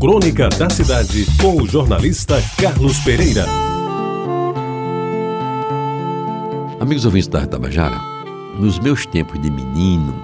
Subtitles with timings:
[0.00, 3.44] Crônica da Cidade, com o jornalista Carlos Pereira.
[6.78, 8.00] Amigos ouvintes da Tabajara,
[8.60, 10.14] nos meus tempos de menino,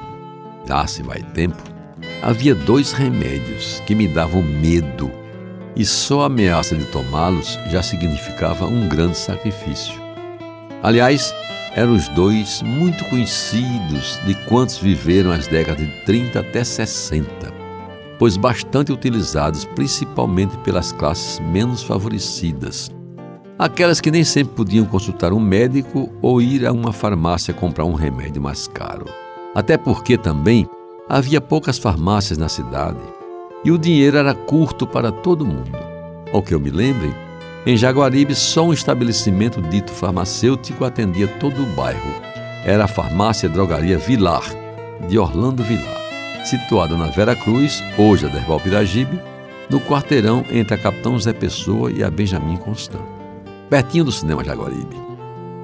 [0.64, 1.60] já se vai tempo,
[2.22, 5.10] havia dois remédios que me davam medo
[5.75, 10.00] e só a ameaça de tomá-los já significava um grande sacrifício.
[10.84, 11.34] Aliás,
[11.75, 17.63] eram os dois muito conhecidos de quantos viveram as décadas de 30 até 60,
[18.18, 22.91] pois bastante utilizados principalmente pelas classes menos favorecidas,
[23.59, 27.95] aquelas que nem sempre podiam consultar um médico ou ir a uma farmácia comprar um
[27.95, 29.06] remédio mais caro.
[29.55, 30.69] Até porque também
[31.08, 32.98] havia poucas farmácias na cidade
[33.64, 35.78] e o dinheiro era curto para todo mundo.
[36.33, 37.14] Ao que eu me lembre,
[37.66, 42.14] em Jaguaribe, só um estabelecimento dito farmacêutico atendia todo o bairro.
[42.64, 44.44] Era a farmácia drogaria Vilar,
[45.08, 46.03] de Orlando Vilar,
[46.48, 49.21] situada na Vera Cruz, hoje a Derbal Piragibe,
[49.71, 53.03] no quarteirão entre a Capitão Zé Pessoa e a Benjamin Constant,
[53.69, 54.97] pertinho do cinema Jaguaribe.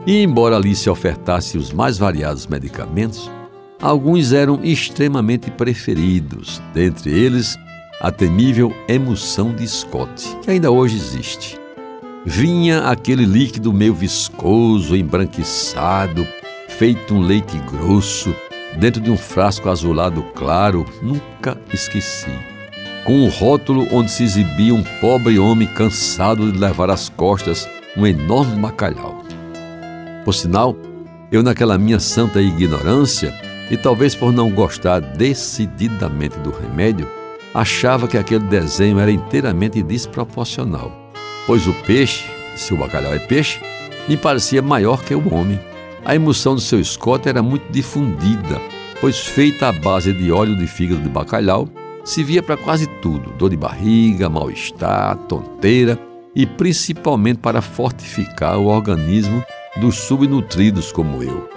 [0.07, 3.31] E embora ali se ofertasse os mais variados medicamentos,
[3.81, 7.59] alguns eram extremamente preferidos, dentre eles
[8.01, 11.59] a temível emulsão de Scott, que ainda hoje existe.
[12.25, 16.27] Vinha aquele líquido meio viscoso, embranquiçado,
[16.69, 18.35] feito um leite grosso,
[18.77, 22.31] dentro de um frasco azulado claro, nunca esqueci.
[23.05, 28.07] Com um rótulo onde se exibia um pobre homem cansado de levar às costas um
[28.07, 29.25] enorme bacalhau.
[30.25, 30.77] Por sinal,
[31.33, 33.35] eu, naquela minha santa ignorância,
[33.71, 37.09] e talvez por não gostar decididamente do remédio,
[37.55, 41.01] achava que aquele desenho era inteiramente desproporcional
[41.51, 43.61] pois o peixe, se o bacalhau é peixe,
[44.09, 45.59] me parecia maior que o homem.
[46.11, 48.61] A emoção do seu escote era muito difundida,
[49.01, 51.69] pois feita à base de óleo de fígado de bacalhau,
[52.03, 55.97] se via para quase tudo: dor de barriga, mal-estar, tonteira
[56.35, 59.41] e principalmente para fortificar o organismo
[59.77, 61.49] dos subnutridos como eu.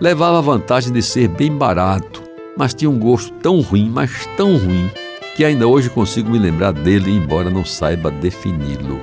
[0.00, 2.24] Levava a vantagem de ser bem barato,
[2.58, 4.90] mas tinha um gosto tão ruim, mas tão ruim,
[5.36, 9.00] que ainda hoje consigo me lembrar dele, embora não saiba defini-lo.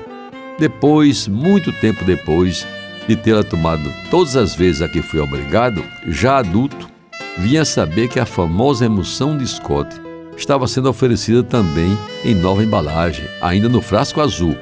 [0.60, 2.68] Depois, muito tempo depois
[3.08, 6.90] de tê-la tomado todas as vezes a que fui obrigado, já adulto,
[7.38, 9.90] vinha saber que a famosa emulsão de Scott
[10.38, 14.56] estava sendo oferecida também em nova embalagem, ainda no frasco azul,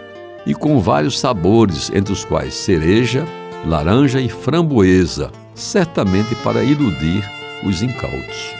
[0.45, 3.25] e com vários sabores, entre os quais cereja,
[3.65, 7.23] laranja e framboesa, certamente para iludir
[7.63, 8.55] os incautos.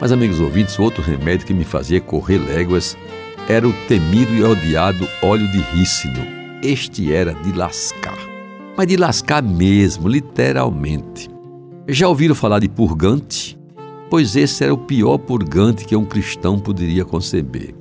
[0.00, 2.96] Mas, amigos ouvintes, outro remédio que me fazia correr léguas
[3.48, 6.26] era o temido e odiado óleo de rícino.
[6.62, 8.31] Este era de lascar.
[8.76, 11.28] Mas de lascar mesmo, literalmente.
[11.88, 13.58] Já ouviram falar de purgante?
[14.08, 17.74] Pois esse era o pior purgante que um cristão poderia conceber.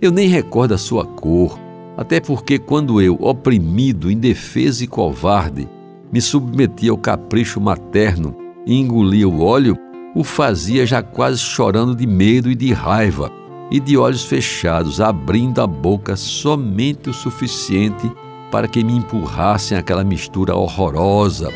[0.00, 1.58] Eu nem recordo a sua cor,
[1.96, 5.68] até porque quando eu, oprimido, indefeso e covarde,
[6.12, 9.76] me submetia ao capricho materno e engolia o óleo,
[10.14, 13.30] o fazia já quase chorando de medo e de raiva,
[13.70, 18.10] e de olhos fechados, abrindo a boca somente o suficiente
[18.54, 21.52] para que me empurrassem aquela mistura horrorosa,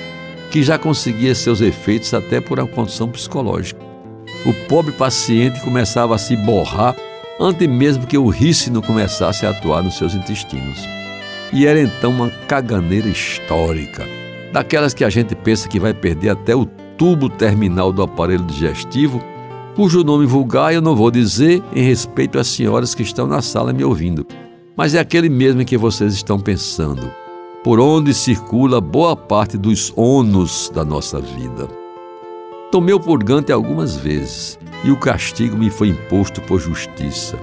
[0.51, 3.81] que já conseguia seus efeitos até por uma condição psicológica.
[4.45, 6.97] O pobre paciente começava a se borrar
[7.39, 10.81] antes mesmo que o rícino começasse a atuar nos seus intestinos.
[11.53, 14.05] E era então uma caganeira histórica,
[14.53, 19.23] daquelas que a gente pensa que vai perder até o tubo terminal do aparelho digestivo,
[19.77, 23.73] cujo nome vulgar eu não vou dizer em respeito às senhoras que estão na sala
[23.73, 24.27] me ouvindo,
[24.79, 27.11] mas é aquele mesmo em que vocês estão pensando,
[27.65, 31.67] por onde circula boa parte dos ônus da nossa vida.
[32.71, 37.37] Tomei o purgante algumas vezes e o castigo me foi imposto por justiça.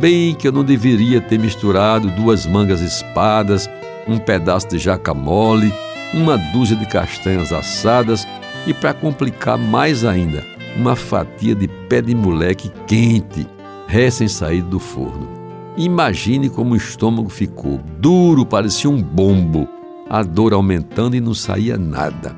[0.00, 3.68] Bem que eu não deveria ter misturado duas mangas espadas,
[4.08, 5.70] um pedaço de jaca mole,
[6.14, 8.26] uma dúzia de castanhas assadas
[8.66, 10.42] e, para complicar mais ainda,
[10.74, 13.46] uma fatia de pé de moleque quente,
[13.86, 15.41] recém-saído do forno.
[15.76, 19.66] Imagine como o estômago ficou, duro, parecia um bombo,
[20.08, 22.36] a dor aumentando e não saía nada.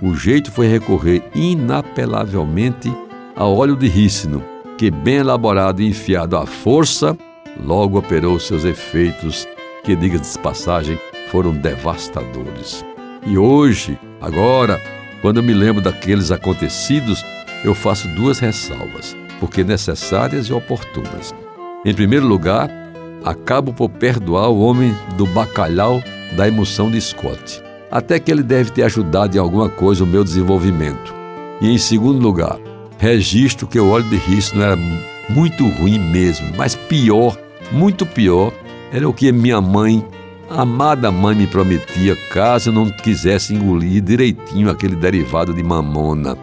[0.00, 2.92] O jeito foi recorrer inapelavelmente
[3.34, 4.42] ao óleo de rícino,
[4.78, 7.16] que, bem elaborado e enfiado à força,
[7.64, 9.48] logo operou seus efeitos,
[9.82, 10.98] que, diga-se de passagem,
[11.30, 12.84] foram devastadores.
[13.26, 14.80] E hoje, agora,
[15.22, 17.24] quando eu me lembro daqueles acontecidos,
[17.64, 21.34] eu faço duas ressalvas, porque necessárias e oportunas.
[21.86, 22.68] Em primeiro lugar,
[23.24, 26.02] acabo por perdoar o homem do bacalhau
[26.36, 30.24] da emoção de Scott, até que ele deve ter ajudado em alguma coisa o meu
[30.24, 31.14] desenvolvimento.
[31.60, 32.58] E em segundo lugar,
[32.98, 34.76] registro que o óleo de não era
[35.28, 37.38] muito ruim mesmo, mas pior
[37.70, 38.52] Muito pior
[38.92, 40.04] era o que minha mãe,
[40.50, 46.36] amada mãe, me prometia caso eu não quisesse engolir direitinho aquele derivado de mamona.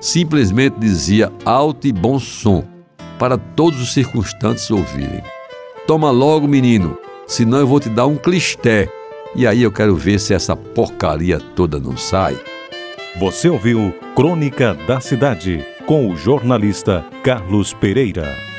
[0.00, 2.62] Simplesmente dizia alto e bom som,
[3.18, 5.22] para todos os circunstantes ouvirem.
[5.86, 8.88] Toma logo, menino, senão eu vou te dar um clisté.
[9.34, 12.36] E aí eu quero ver se essa porcaria toda não sai.
[13.18, 18.55] Você ouviu Crônica da Cidade com o jornalista Carlos Pereira.